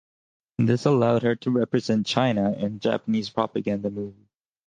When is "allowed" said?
0.87-1.21